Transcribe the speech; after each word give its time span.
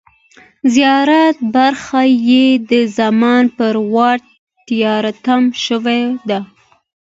زیاته 0.73 1.21
برخه 1.55 2.01
یې 2.29 2.45
د 2.71 2.71
زمان 2.97 3.43
پر 3.57 3.75
واټ 3.93 4.21
تری 4.67 5.11
تم 5.25 5.43
شوې 5.65 6.01
ده. 6.29 6.39